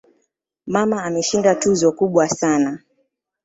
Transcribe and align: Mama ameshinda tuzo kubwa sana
Mama 0.67 1.03
ameshinda 1.03 1.55
tuzo 1.55 1.91
kubwa 1.91 2.29
sana 2.29 2.79